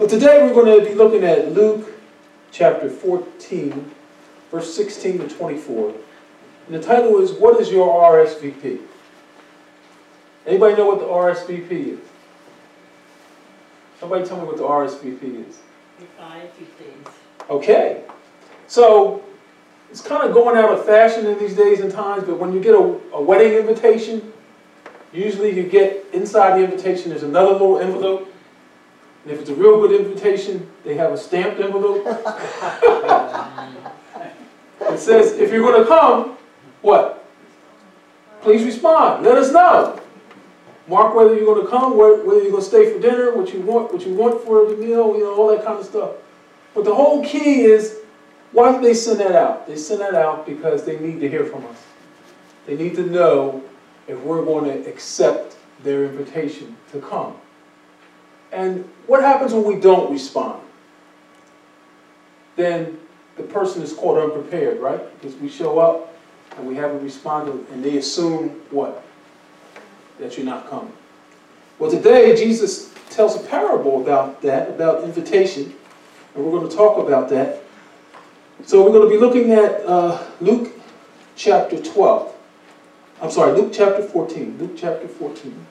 [0.00, 1.92] But today we're going to be looking at Luke
[2.50, 3.90] chapter 14,
[4.50, 5.94] verse 16 to 24.
[6.66, 8.80] And the title is What is Your RSVP?
[10.46, 11.98] Anybody know what the RSVP is?
[13.98, 15.58] Somebody tell me what the RSVP is.
[17.50, 18.02] Okay.
[18.68, 19.22] So
[19.90, 22.60] it's kind of going out of fashion in these days and times, but when you
[22.62, 24.32] get a, a wedding invitation,
[25.12, 28.29] usually you get inside the invitation there's another little envelope.
[29.22, 32.06] And if it's a real good invitation, they have a stamped envelope.
[34.80, 36.38] it says, if you're going to come,
[36.80, 37.28] what?
[38.40, 39.24] Please respond.
[39.24, 40.00] Let us know.
[40.88, 43.60] Mark whether you're going to come, whether you're going to stay for dinner, what you
[43.60, 46.12] want, what you want for the meal, you know, all that kind of stuff.
[46.74, 47.98] But the whole key is,
[48.52, 49.66] why do they send that out?
[49.66, 51.76] They send that out because they need to hear from us.
[52.66, 53.62] They need to know
[54.08, 57.36] if we're going to accept their invitation to come.
[58.52, 60.62] And what happens when we don't respond?
[62.56, 62.98] Then
[63.36, 65.00] the person is caught unprepared, right?
[65.20, 66.14] Because we show up
[66.56, 69.04] and we haven't responded, and they assume what?
[70.18, 70.92] That you're not coming.
[71.78, 75.74] Well, today Jesus tells a parable about that, about invitation,
[76.34, 77.62] and we're going to talk about that.
[78.66, 80.72] So we're going to be looking at uh, Luke
[81.36, 82.34] chapter 12.
[83.22, 84.58] I'm sorry, Luke chapter 14.
[84.58, 85.66] Luke chapter 14.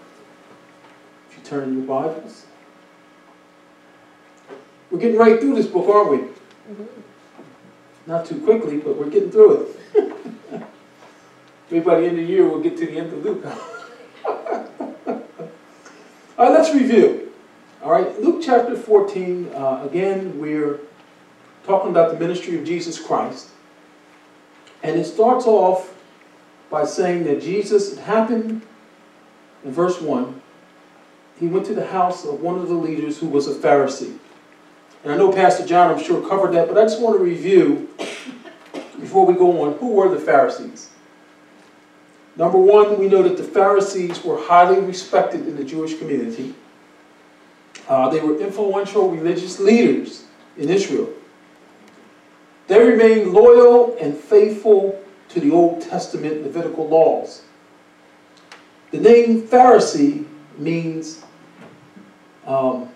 [1.29, 2.45] If you turn in your Bibles.
[4.91, 6.17] We're getting right through this book, aren't we?
[6.17, 6.83] Mm-hmm.
[8.07, 10.63] Not too quickly, but we're getting through it.
[11.69, 13.45] Maybe by the end of the year, we'll get to the end of Luke.
[16.37, 17.31] All right, let's review.
[17.83, 20.79] All right, Luke chapter 14, uh, again, we're
[21.65, 23.49] talking about the ministry of Jesus Christ.
[24.81, 25.93] And it starts off
[26.69, 28.63] by saying that Jesus, it happened
[29.63, 30.41] in verse 1,
[31.39, 34.17] he went to the house of one of the leaders who was a Pharisee.
[35.03, 37.89] And I know Pastor John, I'm sure, covered that, but I just want to review
[38.99, 40.89] before we go on who were the Pharisees?
[42.35, 46.53] Number one, we know that the Pharisees were highly respected in the Jewish community.
[47.87, 50.25] Uh, they were influential religious leaders
[50.57, 51.09] in Israel.
[52.67, 57.43] They remained loyal and faithful to the Old Testament Levitical laws.
[58.91, 60.25] The name Pharisee
[60.57, 61.23] means,
[62.45, 62.89] um,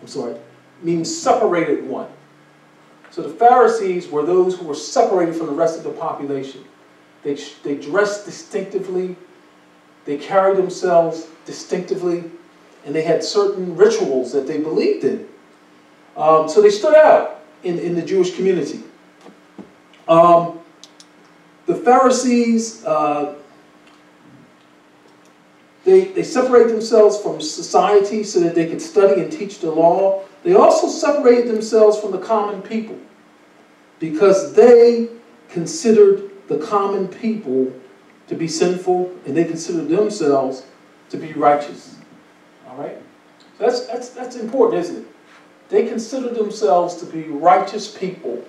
[0.00, 0.36] I'm sorry,
[0.82, 2.08] means separated one.
[3.10, 6.64] So the Pharisees were those who were separated from the rest of the population.
[7.22, 9.16] They, they dressed distinctively,
[10.04, 12.30] they carried themselves distinctively,
[12.84, 15.28] and they had certain rituals that they believed in.
[16.16, 18.82] Um, so they stood out in, in the Jewish community.
[20.08, 20.60] Um,
[21.66, 23.36] the Pharisees, uh,
[25.84, 30.24] they, they separate themselves from society so that they could study and teach the law.
[30.42, 32.98] They also separated themselves from the common people
[33.98, 35.08] because they
[35.48, 37.72] considered the common people
[38.28, 40.64] to be sinful and they considered themselves
[41.10, 41.96] to be righteous.
[42.68, 42.96] All right?
[43.58, 45.06] So that's, that's, that's important, isn't it?
[45.68, 48.44] They considered themselves to be righteous people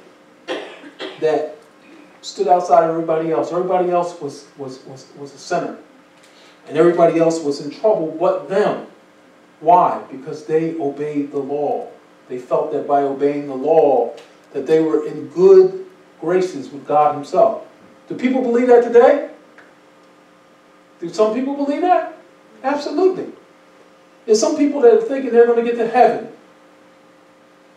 [1.19, 1.57] that
[2.21, 3.51] stood outside of everybody else.
[3.51, 5.77] Everybody else was, was, was, was a sinner.
[6.67, 8.87] And everybody else was in trouble but them.
[9.61, 10.03] Why?
[10.11, 11.89] Because they obeyed the law.
[12.27, 14.15] They felt that by obeying the law,
[14.53, 15.85] that they were in good
[16.19, 17.63] graces with God Himself.
[18.09, 19.29] Do people believe that today?
[20.99, 22.17] Do some people believe that?
[22.63, 23.31] Absolutely.
[24.25, 26.31] There's some people that are thinking they're going to get to heaven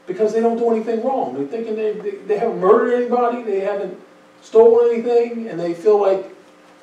[0.06, 1.34] because they don't do anything wrong.
[1.34, 3.98] They're thinking they, they, they haven't murdered anybody, they haven't
[4.42, 6.26] stolen anything, and they feel like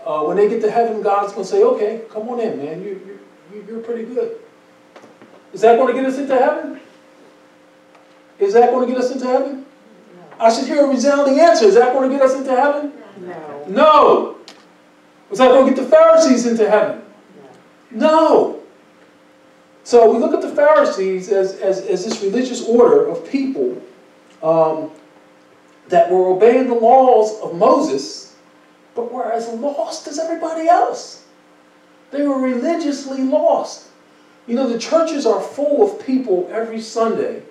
[0.06, 2.82] uh, when they get to heaven, God's going to say, okay, come on in, man.
[2.82, 3.20] You,
[3.54, 4.41] you, you're pretty good.
[5.54, 6.80] Is that going to get us into heaven?
[8.40, 9.66] Is that going to get us into heaven?
[10.16, 10.46] No.
[10.46, 11.66] I should hear a resounding answer.
[11.66, 12.94] Is that going to get us into heaven?
[13.20, 13.66] No.
[13.68, 14.38] No.
[15.30, 17.04] Was that going to get the Pharisees into heaven?
[17.92, 18.08] No.
[18.10, 18.62] no.
[19.84, 23.82] So we look at the Pharisees as, as, as this religious order of people
[24.44, 24.92] um,
[25.90, 28.36] that were obeying the laws of Moses,
[28.96, 31.26] but were as lost as everybody else.
[32.12, 33.88] They were religiously lost.
[34.52, 37.42] You know, the churches are full of people every Sunday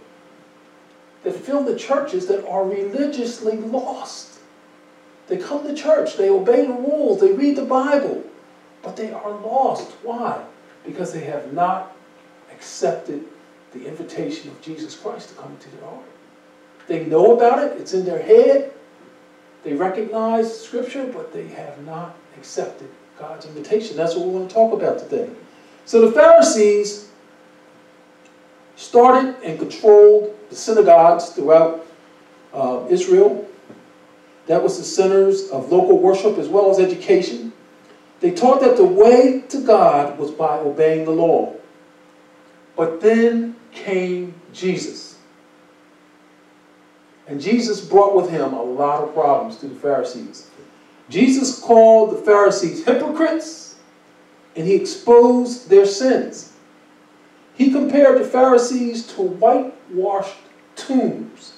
[1.23, 4.38] that fill the churches that are religiously lost.
[5.26, 8.23] They come to church, they obey the rules, they read the Bible,
[8.82, 9.93] but they are lost.
[10.02, 10.44] Why?
[10.85, 11.97] Because they have not
[12.52, 13.25] accepted
[13.73, 16.05] the invitation of Jesus Christ to come into their heart.
[16.87, 18.75] They know about it, it's in their head,
[19.64, 23.97] they recognize Scripture, but they have not accepted God's invitation.
[23.97, 25.31] That's what we want to talk about today.
[25.91, 27.09] So the Pharisees
[28.77, 31.85] started and controlled the synagogues throughout
[32.55, 33.45] uh, Israel.
[34.47, 37.53] That was the centers of local worship as well as education.
[38.21, 41.57] They taught that the way to God was by obeying the law.
[42.77, 45.19] But then came Jesus.
[47.27, 50.51] And Jesus brought with him a lot of problems to the Pharisees.
[51.09, 53.70] Jesus called the Pharisees hypocrites
[54.56, 56.52] and he exposed their sins.
[57.55, 60.38] He compared the Pharisees to whitewashed
[60.76, 61.55] tombs,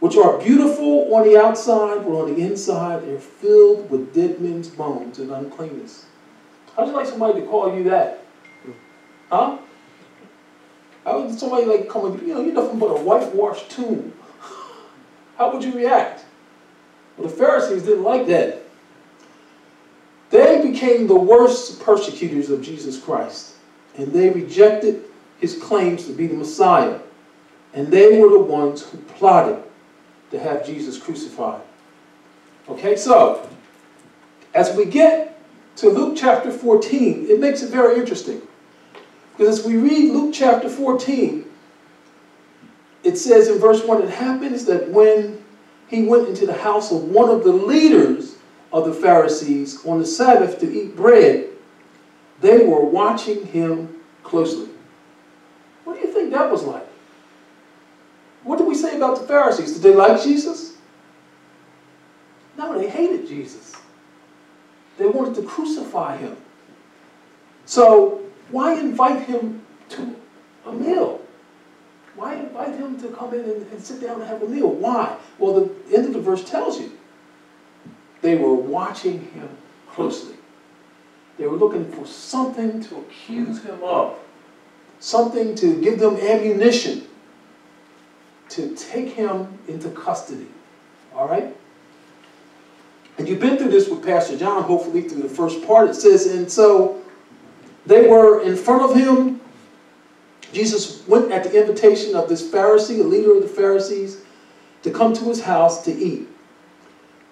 [0.00, 4.68] which are beautiful on the outside, but on the inside they're filled with dead men's
[4.68, 6.06] bones and uncleanness.
[6.76, 8.24] How'd you like somebody to call you that?
[9.30, 9.58] Huh?
[11.04, 14.12] How would somebody like come and you know, you're nothing but a whitewashed tomb?
[15.36, 16.24] How would you react?
[17.16, 18.63] Well, the Pharisees didn't like that.
[20.84, 23.54] Became the worst persecutors of Jesus Christ,
[23.96, 25.04] and they rejected
[25.38, 26.98] his claims to be the Messiah.
[27.72, 29.62] And they were the ones who plotted
[30.30, 31.62] to have Jesus crucified.
[32.68, 33.48] Okay, so
[34.54, 35.40] as we get
[35.76, 38.42] to Luke chapter 14, it makes it very interesting.
[39.32, 41.46] Because as we read Luke chapter 14,
[43.04, 45.42] it says in verse 1 it happens that when
[45.88, 48.33] he went into the house of one of the leaders
[48.74, 51.48] of the Pharisees on the Sabbath to eat bread,
[52.40, 54.68] they were watching him closely.
[55.84, 56.86] What do you think that was like?
[58.42, 59.74] What do we say about the Pharisees?
[59.74, 60.76] Did they like Jesus?
[62.58, 63.76] No, they hated Jesus.
[64.98, 66.36] They wanted to crucify him.
[67.66, 70.16] So, why invite him to
[70.66, 71.20] a meal?
[72.16, 74.68] Why invite him to come in and, and sit down and have a meal?
[74.68, 75.16] Why?
[75.38, 76.90] Well, the end of the verse tells you.
[78.24, 79.50] They were watching him
[79.86, 80.36] closely.
[81.36, 84.16] They were looking for something to accuse him of,
[84.98, 87.06] something to give them ammunition
[88.48, 90.46] to take him into custody.
[91.14, 91.54] All right?
[93.18, 95.90] And you've been through this with Pastor John, hopefully, through the first part.
[95.90, 97.02] It says, and so
[97.84, 99.38] they were in front of him
[100.54, 104.22] Jesus went at the invitation of this Pharisee, a leader of the Pharisees,
[104.82, 106.28] to come to his house to eat.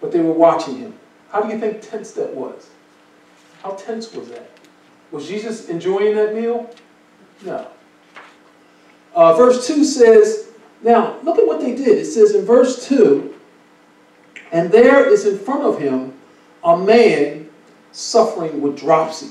[0.03, 0.95] But they were watching him.
[1.31, 2.69] How do you think tense that was?
[3.63, 4.51] How tense was that?
[5.11, 6.69] Was Jesus enjoying that meal?
[7.43, 7.69] No.
[9.15, 10.49] Uh, verse 2 says,
[10.83, 11.99] now look at what they did.
[11.99, 13.35] It says in verse 2,
[14.51, 16.13] and there is in front of him
[16.65, 17.49] a man
[17.93, 19.31] suffering with dropsy.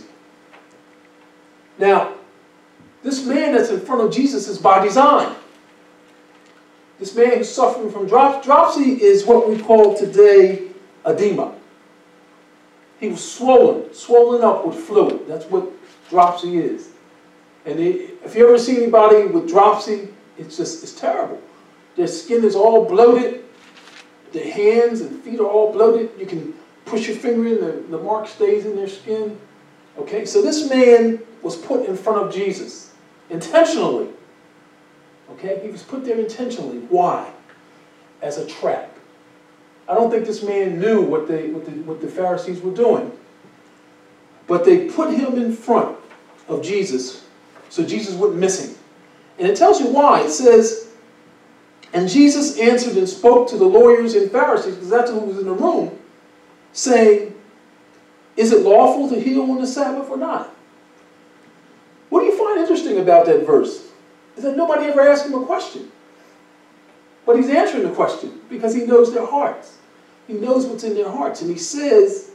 [1.78, 2.14] Now,
[3.04, 5.36] this man that's in front of Jesus is by design.
[7.02, 10.68] This man who's suffering from drop, dropsy is what we call today
[11.04, 11.56] edema.
[13.00, 15.28] He was swollen, swollen up with fluid.
[15.28, 15.68] That's what
[16.12, 16.90] dropsy is.
[17.66, 21.42] And it, if you ever see anybody with dropsy, it's just, it's terrible.
[21.96, 23.46] Their skin is all bloated.
[24.32, 26.12] Their hands and feet are all bloated.
[26.20, 26.54] You can
[26.86, 29.40] push your finger in, the, the mark stays in their skin.
[29.98, 32.94] Okay, so this man was put in front of Jesus
[33.32, 34.10] intentionally.
[35.44, 35.60] Okay?
[35.64, 36.80] He was put there intentionally.
[36.90, 37.32] Why?
[38.22, 38.96] As a trap.
[39.90, 43.12] I don't think this man knew what, they, what, the, what the Pharisees were doing.
[44.48, 45.98] But they put him in front
[46.48, 47.26] of Jesus
[47.70, 48.78] so Jesus wouldn't miss him.
[49.40, 50.22] And it tells you why.
[50.22, 50.92] It says,
[51.94, 55.46] And Jesus answered and spoke to the lawyers and Pharisees, because that's who was in
[55.46, 55.98] the room,
[56.74, 57.34] saying,
[58.38, 60.54] Is it lawful to heal on the Sabbath or not?
[62.10, 63.91] What do you find interesting about that verse?
[64.38, 65.92] Is that nobody ever asked him a question.
[67.26, 69.78] But he's answering the question because he knows their hearts.
[70.28, 71.42] He knows what's in their hearts.
[71.42, 72.32] And he says,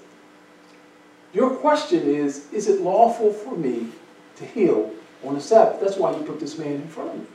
[1.33, 3.88] Your question is, is it lawful for me
[4.37, 4.93] to heal
[5.25, 5.81] on the Sabbath?
[5.81, 7.26] That's why you put this man in front of me.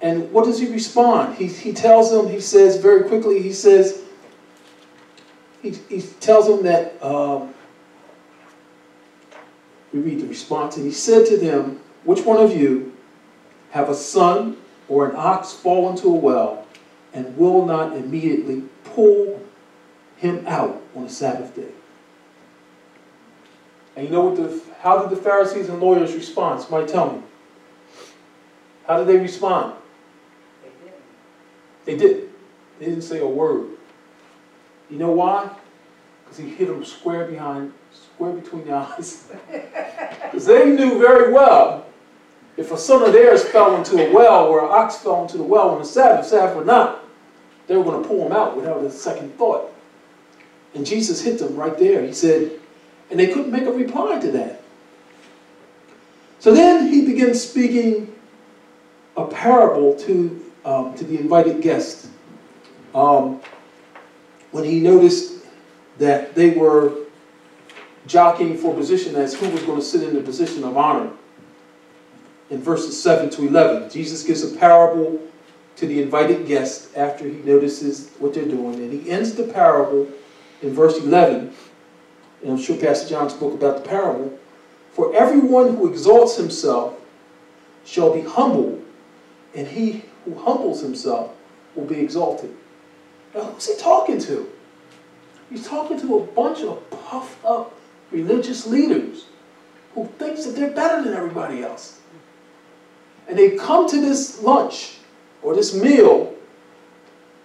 [0.00, 1.36] And what does he respond?
[1.36, 4.04] He, he tells them, he says very quickly, he says,
[5.62, 7.52] he, he tells them that um,
[9.92, 12.87] we read the response, and he said to them, Which one of you
[13.70, 14.56] have a son
[14.88, 16.66] or an ox fall into a well
[17.12, 19.42] and will not immediately pull
[20.16, 21.68] him out on the Sabbath day?
[23.96, 26.60] And you know what the how did the Pharisees and lawyers respond?
[26.60, 27.22] Somebody tell me.
[28.86, 29.74] How did they respond?
[30.62, 30.92] They did.
[31.84, 32.28] They did.
[32.78, 33.70] They didn't say a word.
[34.88, 35.50] You know why?
[36.24, 39.30] Because he hit them square behind square between the eyes.
[40.28, 41.87] Because they knew very well
[42.58, 45.44] if a son of theirs fell into a well or an ox fell into the
[45.44, 47.04] well on the Sabbath, Sabbath or not,
[47.68, 49.72] they were going to pull him out without a second thought.
[50.74, 52.04] And Jesus hit them right there.
[52.04, 52.50] He said,
[53.10, 54.60] and they couldn't make a reply to that.
[56.40, 58.12] So then he begins speaking
[59.16, 62.08] a parable to, um, to the invited guest.
[62.92, 63.40] Um,
[64.50, 65.44] when he noticed
[65.98, 66.92] that they were
[68.06, 71.10] jockeying for position as who was going to sit in the position of honor.
[72.50, 75.20] In verses 7 to 11, Jesus gives a parable
[75.76, 78.74] to the invited guest after he notices what they're doing.
[78.74, 80.08] And he ends the parable
[80.62, 81.52] in verse 11.
[82.42, 84.38] And I'm sure Pastor John spoke about the parable.
[84.92, 86.94] For everyone who exalts himself
[87.84, 88.84] shall be humbled,
[89.54, 91.32] and he who humbles himself
[91.74, 92.54] will be exalted.
[93.34, 94.50] Now, who's he talking to?
[95.50, 97.74] He's talking to a bunch of puffed up
[98.10, 99.26] religious leaders
[99.94, 101.97] who thinks that they're better than everybody else.
[103.28, 104.96] And they come to this lunch
[105.42, 106.34] or this meal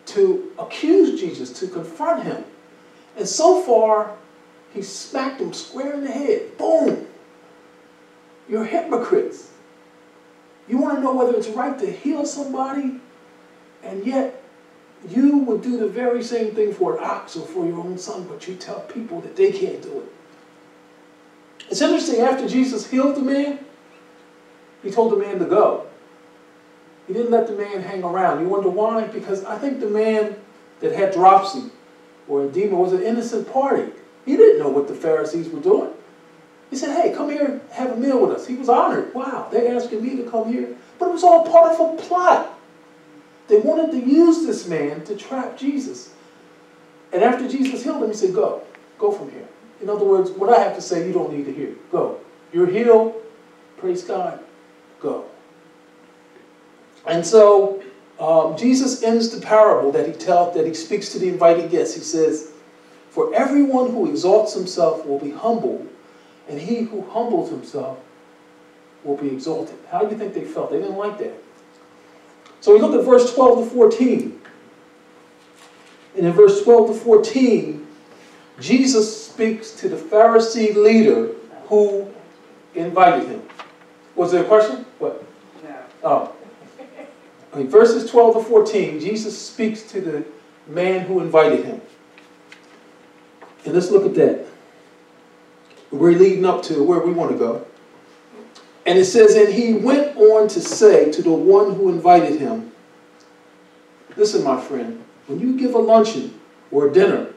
[0.08, 2.44] to accuse Jesus, to confront him.
[3.18, 4.16] And so far,
[4.74, 6.58] he smacked them square in the head.
[6.58, 7.08] Boom!
[8.50, 9.52] You're hypocrites.
[10.68, 13.00] You want to know whether it's right to heal somebody,
[13.84, 14.42] and yet
[15.10, 18.26] you would do the very same thing for an ox or for your own son,
[18.28, 20.12] but you tell people that they can't do it.
[21.70, 23.60] It's interesting, after Jesus healed the man,
[24.84, 25.88] he told the man to go.
[27.08, 28.42] He didn't let the man hang around.
[28.42, 29.06] You wonder why?
[29.06, 30.36] Because I think the man
[30.80, 31.72] that had dropsy
[32.28, 33.92] or edema was an innocent party.
[34.26, 35.92] He didn't know what the Pharisees were doing.
[36.70, 38.48] He said, Hey, come here, have a meal with us.
[38.48, 39.14] He was honored.
[39.14, 40.76] Wow, they're asking me to come here.
[40.98, 42.58] But it was all part of a plot.
[43.48, 46.14] They wanted to use this man to trap Jesus.
[47.12, 48.64] And after Jesus healed him, he said, Go,
[48.98, 49.48] go from here.
[49.82, 51.76] In other words, what I have to say, you don't need to hear.
[51.92, 52.20] Go.
[52.54, 53.22] You're healed.
[53.78, 54.40] Praise God.
[55.04, 55.26] Go.
[57.06, 57.84] And so
[58.20, 61.94] um, Jesus ends the parable that he tells, that he speaks to the invited guests.
[61.94, 62.52] He says,
[63.10, 65.90] For everyone who exalts himself will be humbled,
[66.48, 68.00] and he who humbles himself
[69.04, 69.76] will be exalted.
[69.92, 70.72] How do you think they felt?
[70.72, 71.34] They didn't like that.
[72.62, 74.42] So we look at verse 12 to 14.
[76.16, 77.88] And in verse 12 to 14,
[78.60, 81.34] Jesus speaks to the Pharisee leader
[81.66, 82.08] who
[82.76, 83.42] invited him.
[84.16, 84.86] Was there a question?
[85.00, 85.24] What?
[85.64, 85.76] No.
[86.04, 86.36] Oh.
[87.54, 90.26] Okay, verses 12 to 14, Jesus speaks to the
[90.68, 91.82] man who invited him.
[93.66, 94.46] And let's look at that.
[95.92, 97.66] We're leading up to where we want to go.
[98.86, 102.72] And it says, And he went on to say to the one who invited him,
[104.18, 106.40] Listen, my friend, when you give a luncheon
[106.72, 107.30] or a dinner,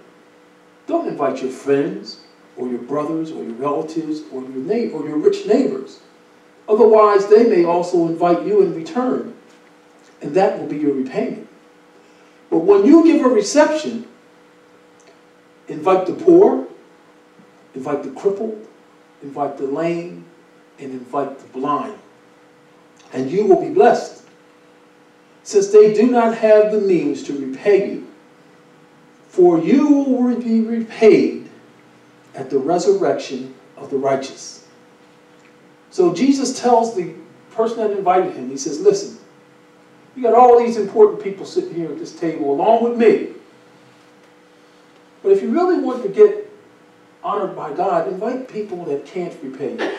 [0.86, 2.20] don't invite your friends
[2.56, 6.00] or your brothers or your relatives or your neighbor or your rich neighbors.
[6.68, 9.34] Otherwise, they may also invite you in return,
[10.20, 11.48] and that will be your repayment.
[12.50, 14.06] But when you give a reception,
[15.68, 16.66] invite the poor,
[17.74, 18.66] invite the crippled,
[19.22, 20.24] invite the lame,
[20.78, 21.98] and invite the blind,
[23.12, 24.22] and you will be blessed,
[25.42, 28.06] since they do not have the means to repay you.
[29.28, 31.48] For you will be repaid
[32.34, 34.55] at the resurrection of the righteous.
[35.96, 37.14] So Jesus tells the
[37.52, 39.16] person that invited him, he says, Listen,
[40.14, 43.28] you got all these important people sitting here at this table along with me.
[45.22, 46.52] But if you really want to get
[47.24, 49.96] honored by God, invite people that can't repay you.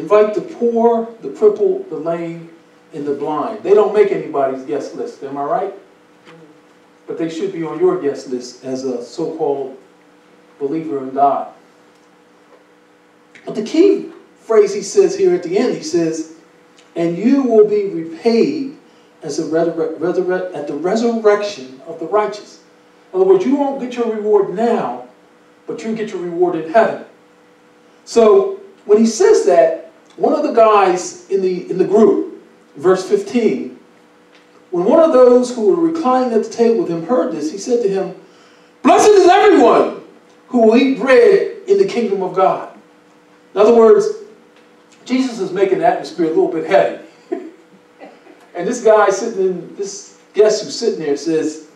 [0.00, 2.48] Invite the poor, the crippled, the lame,
[2.94, 3.64] and the blind.
[3.64, 5.74] They don't make anybody's guest list, am I right?
[7.08, 9.76] But they should be on your guest list as a so called
[10.60, 11.52] believer in God.
[13.44, 16.34] But the key phrase he says here at the end, he says,
[16.96, 18.76] and you will be repaid
[19.22, 19.44] as a
[20.54, 22.62] at the resurrection of the righteous.
[23.12, 25.08] In other words, you won't get your reward now,
[25.66, 27.04] but you get your reward in heaven.
[28.04, 32.42] So when he says that, one of the guys in the in the group,
[32.76, 33.78] verse 15,
[34.70, 37.58] when one of those who were reclining at the table with him heard this, he
[37.58, 38.14] said to him,
[38.82, 40.02] Blessed is everyone
[40.48, 42.76] who will eat bread in the kingdom of God.
[43.54, 44.06] In other words,
[45.04, 47.04] Jesus is making the atmosphere a little bit heavy.
[48.54, 51.68] and this guy sitting in, this guest who's sitting there says,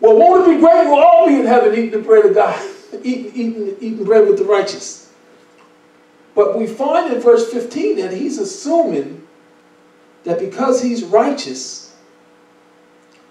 [0.00, 0.84] Well, won't it be great?
[0.84, 2.60] We'll all be in heaven eating the bread of God,
[3.02, 5.12] eating, eating, eating bread with the righteous.
[6.34, 9.26] But we find in verse 15 that he's assuming
[10.24, 11.94] that because he's righteous,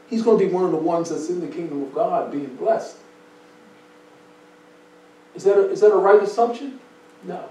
[0.07, 2.55] he's going to be one of the ones that's in the kingdom of God being
[2.55, 2.97] blessed.
[5.33, 6.79] Is that a, is that a right assumption?
[7.23, 7.49] No.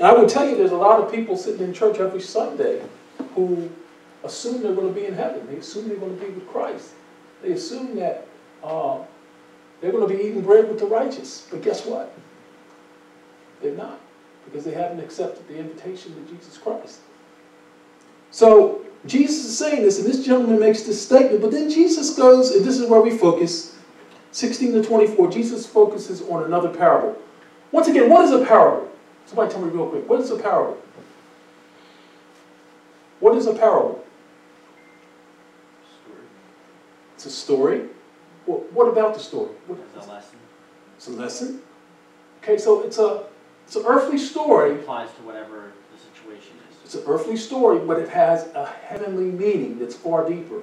[0.00, 2.82] And I would tell you there's a lot of people sitting in church every Sunday
[3.34, 3.70] who
[4.24, 5.46] assume they're going to be in heaven.
[5.46, 6.92] They assume they're going to be with Christ.
[7.42, 8.26] They assume that
[8.64, 9.00] uh,
[9.82, 11.46] they're going to be eating bread with the righteous.
[11.50, 12.14] But guess what?
[13.60, 14.00] They're not.
[14.46, 17.00] because they haven't accepted the invitation to Jesus Christ.
[18.30, 22.52] So Jesus is saying this, and this gentleman makes this statement, but then Jesus goes,
[22.52, 23.76] and this is where we focus
[24.32, 25.30] 16 to 24.
[25.30, 27.20] Jesus focuses on another parable.
[27.70, 28.89] Once again, what is a parable?
[29.26, 30.08] Somebody tell me real quick.
[30.08, 30.80] What is a parable?
[33.20, 34.04] What is a parable?
[36.02, 36.24] Story.
[37.14, 37.88] It's a story.
[38.46, 39.50] Well, what about the story?
[39.68, 40.38] It's a lesson.
[40.96, 41.62] it's a lesson.
[42.42, 43.24] Okay, so it's a
[43.66, 44.72] it's an earthly story.
[44.72, 46.76] It applies to whatever the situation is.
[46.84, 50.62] It's an earthly story, but it has a heavenly meaning that's far deeper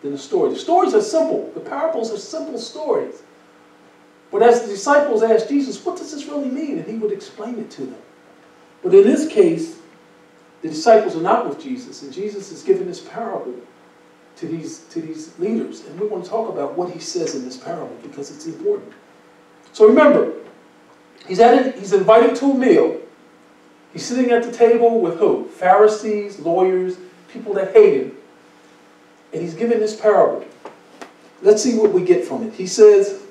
[0.00, 0.50] than the story.
[0.50, 1.50] The stories are simple.
[1.52, 3.22] The parables are simple stories.
[4.30, 6.78] But as the disciples asked Jesus, what does this really mean?
[6.78, 8.00] And he would explain it to them.
[8.82, 9.78] But in this case,
[10.62, 13.54] the disciples are not with Jesus, and Jesus is giving this parable
[14.36, 15.84] to these, to these leaders.
[15.86, 18.92] And we want to talk about what he says in this parable because it's important.
[19.72, 20.32] So remember,
[21.26, 23.00] he's, at it, he's invited to a meal.
[23.92, 25.46] He's sitting at the table with who?
[25.46, 26.98] Pharisees, lawyers,
[27.32, 28.16] people that hate him.
[29.32, 30.44] And he's giving this parable.
[31.42, 32.54] Let's see what we get from it.
[32.54, 33.22] He says,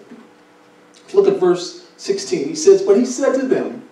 [1.14, 2.50] look at verse 16.
[2.50, 3.88] He says, But he said to them,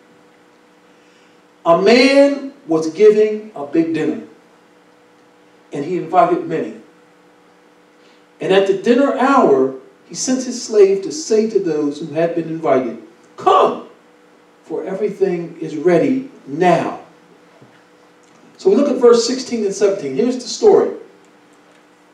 [1.65, 4.23] A man was giving a big dinner,
[5.71, 6.81] and he invited many.
[8.41, 9.75] And at the dinner hour,
[10.07, 13.01] he sent his slave to say to those who had been invited,
[13.37, 13.89] Come,
[14.63, 17.01] for everything is ready now.
[18.57, 20.15] So we look at verse 16 and 17.
[20.15, 20.95] Here's the story.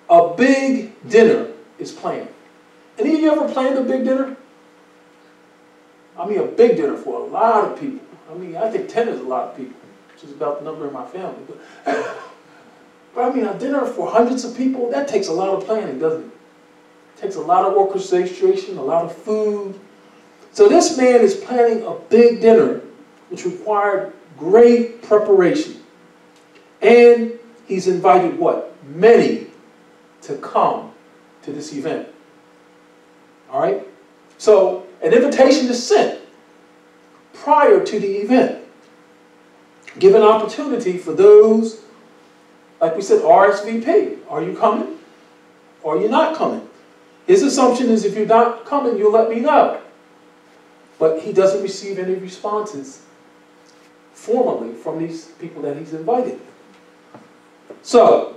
[0.09, 2.27] A big dinner is planned.
[2.97, 4.30] Any of you ever planned a big dinner?
[6.21, 8.05] I mean, a big dinner for a lot of people.
[8.29, 9.75] I mean, I think 10 is a lot of people,
[10.13, 11.41] which is about the number in my family.
[11.47, 11.57] But,
[13.15, 15.97] but I mean, a dinner for hundreds of people, that takes a lot of planning,
[15.97, 16.31] doesn't it?
[17.17, 19.79] it takes a lot of orchestration, a lot of food.
[20.51, 22.81] So this man is planning a big dinner,
[23.29, 25.83] which required great preparation.
[26.81, 27.33] And
[27.67, 28.75] he's invited what?
[28.83, 29.47] Many
[30.23, 30.91] to come
[31.41, 32.09] to this event.
[33.49, 33.87] All right?
[34.37, 36.19] So an invitation is sent
[37.33, 38.63] prior to the event.
[39.99, 41.81] Give an opportunity for those,
[42.79, 44.19] like we said, RSVP.
[44.29, 44.99] Are you coming?
[45.83, 46.67] Or are you not coming?
[47.27, 49.81] His assumption is if you're not coming, you'll let me know.
[50.99, 53.03] But he doesn't receive any responses
[54.13, 56.39] formally from these people that he's invited.
[57.81, 58.35] So,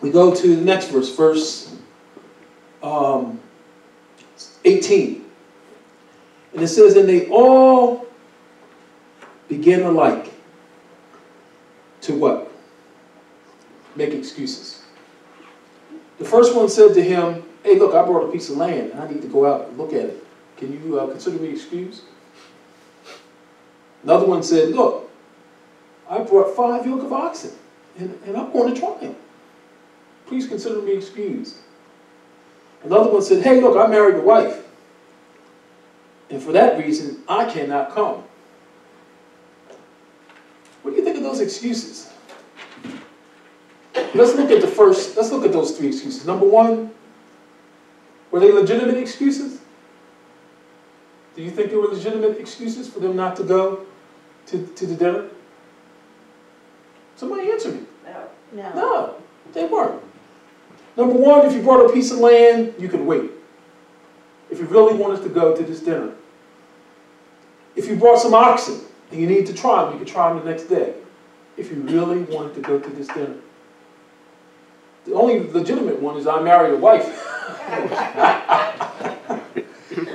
[0.00, 1.76] we go to the next verse, verse
[2.82, 3.40] um,
[4.64, 5.29] 18.
[6.52, 8.06] And it says, And they all
[9.48, 10.32] begin alike
[12.02, 12.50] to what?
[13.96, 14.84] Make excuses.
[16.18, 19.00] The first one said to him, Hey, look, I brought a piece of land and
[19.00, 20.26] I need to go out and look at it.
[20.56, 22.02] Can you uh, consider me excused?
[24.02, 25.10] Another one said, Look,
[26.08, 27.52] I brought five yoke of oxen
[27.98, 29.16] and, and I'm going to try them.
[30.26, 31.56] Please consider me excused.
[32.82, 34.64] Another one said, Hey, look, I married a wife.
[36.30, 38.22] And for that reason, I cannot come.
[40.82, 42.12] What do you think of those excuses?
[44.14, 46.26] Let's look at the first, let's look at those three excuses.
[46.26, 46.92] Number one,
[48.30, 49.60] were they legitimate excuses?
[51.36, 53.86] Do you think they were legitimate excuses for them not to go
[54.46, 55.28] to, to the dinner?
[57.16, 57.80] Somebody answer me.
[58.04, 58.28] No.
[58.52, 58.74] No.
[58.74, 59.14] No,
[59.52, 60.02] they weren't.
[60.96, 63.30] Number one, if you brought a piece of land, you could wait.
[64.50, 66.12] If you really wanted to go to this dinner.
[67.76, 68.80] If you brought some oxen
[69.10, 70.94] and you need to try them, you could try them the next day.
[71.56, 73.36] If you really wanted to go to this dinner.
[75.06, 77.04] The only legitimate one is I married a wife.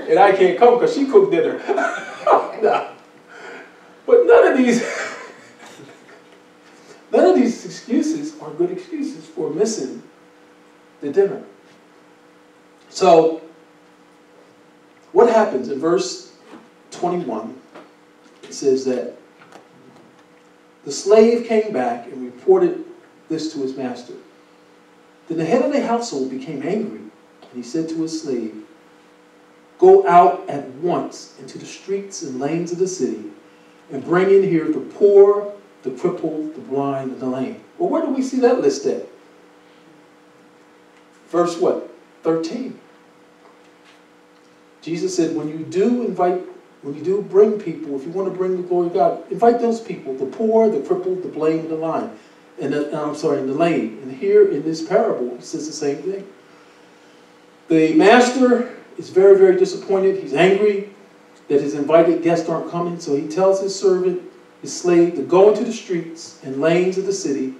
[0.10, 1.58] and I can't come because she cooked dinner.
[2.62, 2.92] no.
[4.06, 4.82] But none of these
[7.12, 10.04] none of these excuses are good excuses for missing
[11.02, 11.44] the dinner.
[12.90, 13.42] So
[15.12, 16.25] what happens in verse
[17.00, 17.60] 21?
[18.44, 19.18] It says that
[20.84, 22.86] the slave came back and reported
[23.28, 24.14] this to his master.
[25.28, 28.64] Then the head of the household became angry, and he said to his slave,
[29.80, 33.26] Go out at once into the streets and lanes of the city,
[33.92, 35.54] and bring in here the poor,
[35.84, 37.64] the crippled, the blind, and the lame.
[37.78, 39.08] Well, where do we see that list at?
[41.30, 41.92] Verse what?
[42.24, 42.80] 13.
[44.82, 46.42] Jesus said, when you do invite,
[46.86, 49.60] when you do bring people, if you want to bring the glory of God, invite
[49.60, 52.12] those people, the poor, the crippled, the blind, the lame.
[52.62, 53.98] And the, I'm sorry, the lame.
[54.04, 56.28] And here in this parable, he says the same thing.
[57.70, 60.22] The master is very, very disappointed.
[60.22, 60.92] He's angry
[61.48, 64.22] that his invited guests aren't coming, so he tells his servant
[64.62, 67.56] his slave to go into the streets and lanes of the city,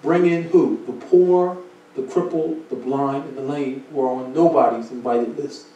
[0.00, 0.82] bring in who?
[0.86, 1.58] The poor,
[1.94, 5.66] the crippled, the blind, and the lame who are on nobody's invited list.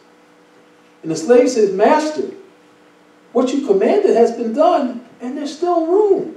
[1.03, 2.31] And the slave says, Master,
[3.37, 6.35] what you commanded has been done, and there's still room.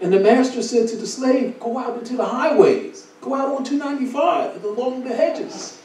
[0.00, 3.64] And the master said to the slave, Go out into the highways, go out on
[3.64, 5.82] 295 and along the hedges,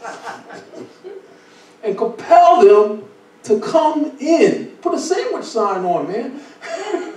[1.84, 3.04] and compel them
[3.44, 4.68] to come in.
[4.82, 6.40] Put a sandwich sign on, man.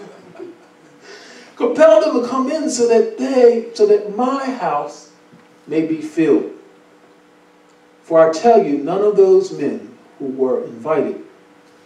[1.54, 5.12] compel them to come in so that they, so that my house
[5.68, 6.50] may be filled.
[8.02, 11.25] For I tell you, none of those men who were invited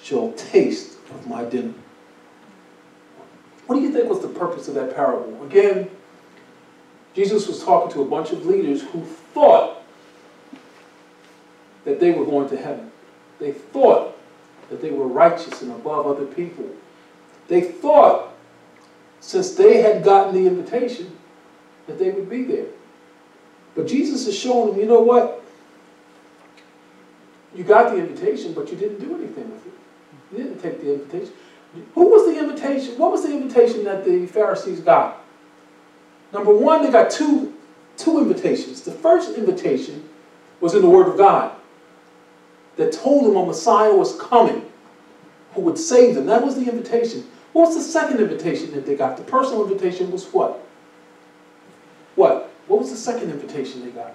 [0.03, 1.75] shall taste of my dinner.
[3.67, 5.45] What do you think was the purpose of that parable?
[5.45, 5.89] Again,
[7.15, 9.83] Jesus was talking to a bunch of leaders who thought
[11.85, 12.91] that they were going to heaven.
[13.39, 14.17] They thought
[14.69, 16.67] that they were righteous and above other people.
[17.49, 18.33] They thought,
[19.21, 21.17] since they had gotten the invitation,
[21.87, 22.67] that they would be there.
[23.75, 25.43] But Jesus is showing them, you know what?
[27.55, 29.73] You got the invitation, but you didn't do anything with it.
[30.33, 31.33] You didn't take the invitation.
[31.95, 32.99] Who was the invitation?
[32.99, 35.25] What was the invitation that the Pharisees got?
[36.33, 37.55] Number one, they got two,
[37.97, 38.83] two invitations.
[38.83, 40.09] The first invitation
[40.61, 41.53] was in the Word of God
[42.77, 44.71] that told them a Messiah was coming
[45.55, 46.27] who would save them.
[46.27, 47.27] That was the invitation.
[47.53, 49.17] What was the second invitation that they got?
[49.17, 50.65] The personal invitation was what?
[52.15, 52.51] What?
[52.69, 54.15] What was the second invitation they got?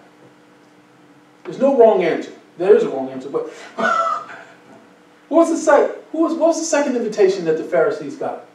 [1.43, 2.31] There's no wrong answer.
[2.57, 3.49] There is a wrong answer, but
[5.27, 6.01] what was the second?
[6.15, 8.45] Who was, what was the second invitation that the Pharisees got?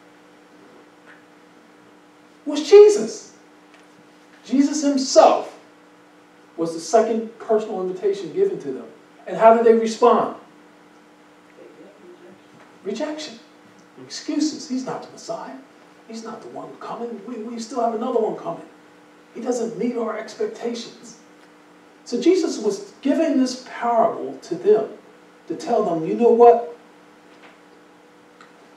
[2.47, 3.35] It was Jesus.
[4.47, 5.61] Jesus himself
[6.57, 8.87] was the second personal invitation given to them.
[9.27, 10.37] And how did they respond?
[12.83, 13.39] Rejection.
[14.03, 14.67] Excuses.
[14.67, 15.59] He's not the Messiah.
[16.09, 17.21] He's not the one coming.
[17.27, 18.67] We, we still have another one coming.
[19.35, 21.19] He doesn't meet our expectations.
[22.07, 24.89] So Jesus was giving this parable to them
[25.49, 26.70] to tell them, you know what?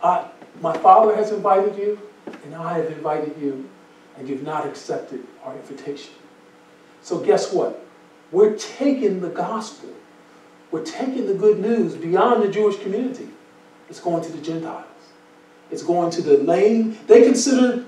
[0.04, 0.28] I,
[0.62, 1.98] my Father has invited you,
[2.44, 3.70] and I have invited you,
[4.18, 6.14] and you've not accepted our invitation.
[7.02, 7.86] So guess what?
[8.32, 9.90] We're taking the gospel,
[10.72, 13.30] we're taking the good news beyond the Jewish community.
[13.90, 14.86] It's going to the Gentiles.
[15.70, 16.98] It's going to the lame.
[17.08, 17.86] They consider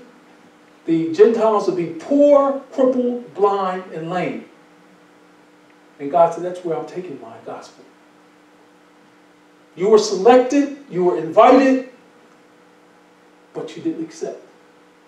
[0.84, 4.48] the Gentiles to be poor, crippled, blind, and lame.
[5.98, 7.84] And God said, That's where I'm taking my gospel.
[9.74, 11.90] You were selected, you were invited,
[13.56, 14.40] but you didn't accept.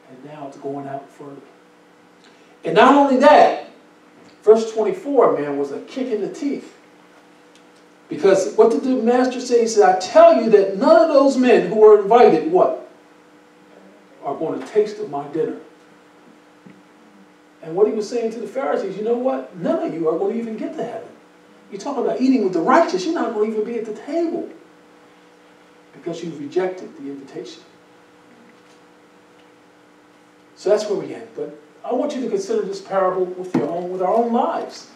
[0.09, 1.37] And now it's going out further.
[2.65, 3.71] And not only that,
[4.43, 6.75] verse 24, man, was a kick in the teeth.
[8.09, 9.61] Because what did the master say?
[9.61, 12.89] He said, I tell you that none of those men who were invited, what?
[14.25, 15.59] Are going to taste of my dinner.
[17.63, 19.55] And what he was saying to the Pharisees, you know what?
[19.57, 21.09] None of you are going to even get to heaven.
[21.71, 23.05] You're talking about eating with the righteous.
[23.05, 24.49] You're not going to even be at the table
[25.93, 27.63] because you've rejected the invitation.
[30.59, 31.29] So that's where we end.
[31.37, 34.91] But I want you to consider this parable with your own, with our own lives.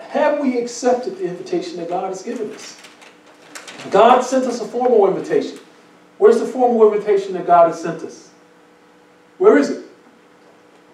[0.00, 2.76] Have we accepted the invitation that God has given us?
[3.92, 5.60] God sent us a formal invitation.
[6.18, 8.30] Where's the formal invitation that God has sent us?
[9.38, 9.84] Where is it?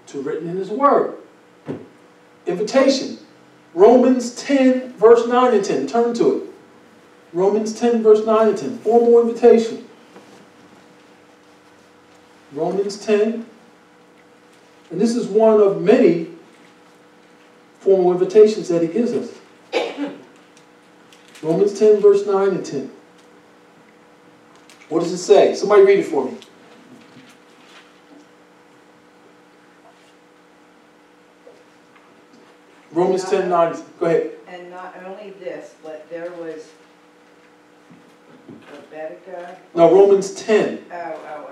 [0.09, 1.15] To written in His Word.
[2.47, 3.19] Invitation.
[3.73, 5.87] Romans 10, verse 9 and 10.
[5.87, 6.51] Turn to it.
[7.33, 8.79] Romans 10, verse 9 and 10.
[8.81, 9.88] Formal invitation.
[12.59, 13.47] Romans 10.
[14.91, 16.29] And this is one of many
[17.79, 19.39] formal invitations that he gives us.
[21.43, 22.91] Romans 10, verse 9 and 10.
[24.89, 25.55] What does it say?
[25.55, 26.37] Somebody read it for me.
[32.91, 33.77] Romans 10, 9.
[34.01, 34.31] Go ahead.
[34.49, 36.69] And not only this, but there was
[38.73, 40.85] Rebecca, No, Romans 10.
[40.91, 40.95] oh,
[41.29, 41.48] oh.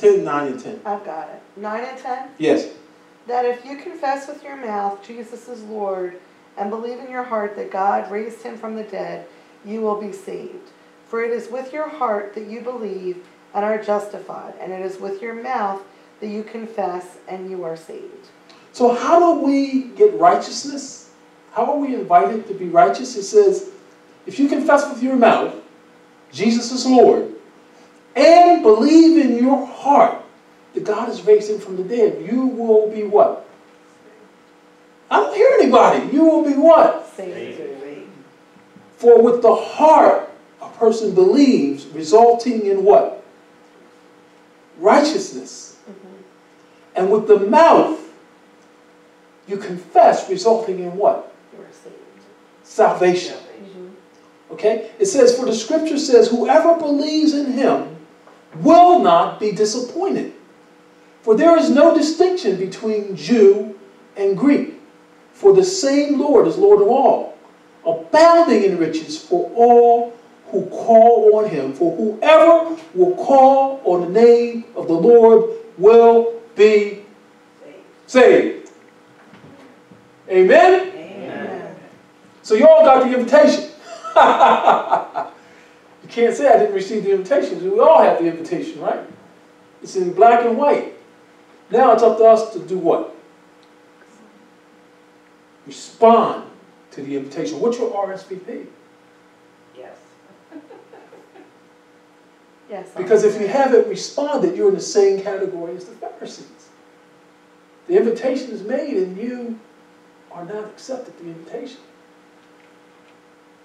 [0.00, 0.80] 10, 9, and 10.
[0.84, 1.42] I've got it.
[1.56, 2.28] Nine and ten.
[2.38, 2.68] Yes.
[3.26, 6.18] That if you confess with your mouth Jesus is Lord
[6.56, 9.26] and believe in your heart that God raised him from the dead,
[9.64, 10.70] you will be saved.
[11.06, 15.00] For it is with your heart that you believe and are justified, and it is
[15.00, 15.82] with your mouth
[16.20, 18.28] that you confess and you are saved.
[18.72, 21.10] So, how do we get righteousness?
[21.52, 23.16] How are we invited to be righteous?
[23.16, 23.70] It says,
[24.28, 25.54] if you confess with your mouth
[26.30, 27.27] Jesus is Lord
[28.18, 30.22] and believe in your heart
[30.74, 33.48] that God is raising him from the dead, you will be what?
[35.10, 36.12] I don't hear anybody.
[36.14, 37.08] You will be what?
[37.16, 37.62] Saved.
[38.96, 40.28] For with the heart
[40.60, 43.24] a person believes, resulting in what?
[44.78, 45.78] Righteousness.
[45.88, 46.22] Mm-hmm.
[46.96, 48.00] And with the mouth,
[49.46, 51.32] you confess, resulting in what?
[51.52, 51.94] You are saved.
[52.64, 53.36] Salvation.
[54.50, 54.90] Okay?
[54.98, 57.97] It says, For the scripture says, Whoever believes in him
[58.62, 60.32] will not be disappointed.
[61.22, 63.78] For there is no distinction between Jew
[64.16, 64.80] and Greek.
[65.32, 67.38] For the same Lord is Lord of all,
[67.86, 70.12] abounding in riches for all
[70.50, 71.72] who call on him.
[71.74, 77.04] For whoever will call on the name of the Lord will be
[78.06, 78.70] saved.
[80.28, 80.88] Amen?
[80.88, 81.76] Amen.
[82.42, 83.70] So you all got the invitation.
[86.08, 87.62] you can't say I didn't receive the invitation.
[87.70, 89.04] We all have the invitation, right?
[89.82, 90.94] It's in black and white.
[91.70, 93.14] Now it's up to us to do what?
[95.66, 96.48] Respond
[96.92, 97.60] to the invitation.
[97.60, 98.66] What's your RSVP?
[99.76, 99.96] Yes.
[102.70, 102.90] Yes.
[102.94, 106.68] Because if you haven't responded, you're in the same category as the Pharisees.
[107.86, 109.58] The invitation is made and you
[110.30, 111.80] are not accepted the invitation.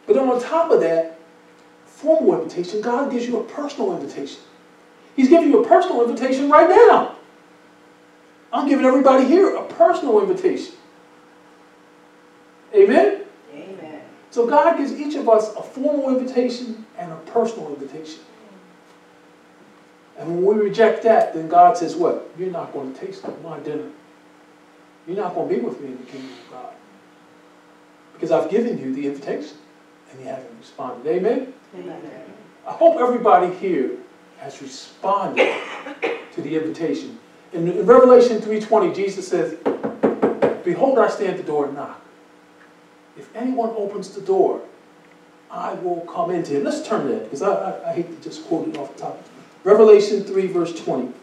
[0.07, 1.19] But then on top of that,
[2.03, 4.41] formal invitation, God gives you a personal invitation.
[5.15, 7.15] He's giving you a personal invitation right now.
[8.51, 10.75] I'm giving everybody here a personal invitation.
[12.75, 13.21] Amen?
[13.53, 14.01] Amen.
[14.31, 18.19] So God gives each of us a formal invitation and a personal invitation.
[20.17, 22.29] And when we reject that, then God says, What?
[22.37, 23.87] You're not going to taste my dinner.
[25.07, 26.73] You're not going to be with me in the kingdom of God.
[28.13, 29.57] Because I've given you the invitation
[30.11, 31.07] and you haven't responded.
[31.09, 31.52] Amen?
[31.75, 33.91] I hope everybody here
[34.39, 35.59] has responded
[36.33, 37.17] to the invitation.
[37.51, 39.57] In, in Revelation 3.20, Jesus says,
[40.63, 41.99] Behold, I stand at the door and knock.
[43.17, 44.61] If anyone opens the door,
[45.49, 46.63] I will come into him.
[46.63, 49.23] Let's turn that, because I, I, I hate to just quote it off the top.
[49.63, 51.13] Revelation 3, verse 20.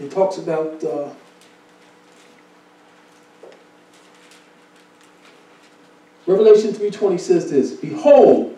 [0.00, 1.10] It talks about uh,
[6.26, 8.56] Revelation 3:20 says this, Behold,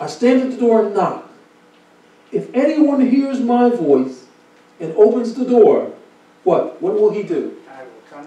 [0.00, 1.28] I stand at the door and knock.
[2.32, 4.24] If anyone hears my voice
[4.80, 5.92] and opens the door,
[6.44, 6.80] what?
[6.82, 7.56] What will he do?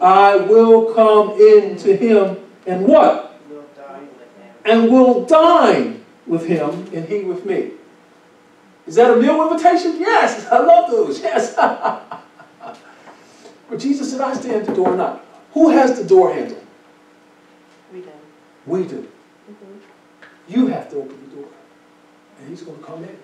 [0.02, 1.30] I will come.
[1.32, 3.40] I in to him and what?
[3.50, 4.54] Will die with him.
[4.66, 7.72] And will dine with him and he with me.
[8.88, 10.00] Is that a meal invitation?
[10.00, 11.22] Yes, I love those.
[11.24, 11.56] Yes.
[13.70, 15.24] but Jesus said, I stand at the door and knock.
[15.54, 16.59] Who has the door handle?
[18.70, 18.90] We do.
[18.90, 19.08] Do.
[19.50, 19.80] Mhm.
[20.48, 21.50] You have to open the door,
[22.40, 23.18] and he's going to come in.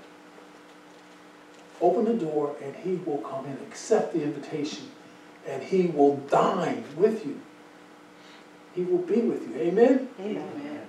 [1.82, 3.58] Open the door, and he will come in.
[3.68, 4.86] Accept the invitation,
[5.48, 7.40] and he will dine with you.
[8.74, 9.56] He will be with you.
[9.62, 10.10] Amen?
[10.20, 10.50] Amen.
[10.56, 10.82] Amen.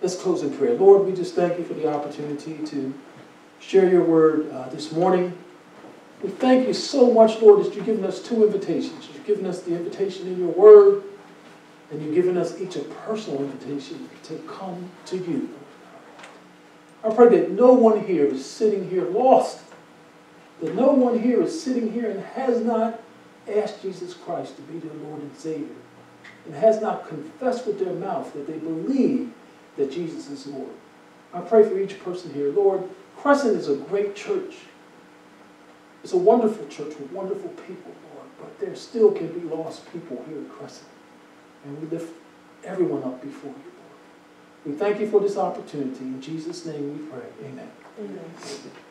[0.00, 0.74] Let's close in prayer.
[0.74, 2.92] Lord, we just thank you for the opportunity to
[3.60, 5.36] share your word uh, this morning.
[6.22, 9.08] We thank you so much, Lord, that you've given us two invitations.
[9.12, 11.02] You've given us the invitation in your word,
[11.92, 15.50] and you've given us each a personal invitation to come to you.
[17.04, 19.60] I pray that no one here is sitting here lost,
[20.60, 23.00] that no one here is sitting here and has not
[23.46, 25.76] asked Jesus Christ to be their Lord and Savior,
[26.46, 29.30] and has not confessed with their mouth that they believe
[29.76, 30.70] that Jesus is Lord.
[31.34, 32.52] I pray for each person here.
[32.52, 34.54] Lord, Kresson is a great church.
[36.04, 40.24] It's a wonderful church with wonderful people, Lord, but there still can be lost people
[40.28, 40.84] here at Kresson.
[41.64, 42.14] And we lift
[42.64, 44.66] everyone up before you, Lord.
[44.66, 46.04] We thank you for this opportunity.
[46.04, 47.26] In Jesus' name we pray.
[47.44, 47.70] Amen.
[47.98, 48.82] Amen.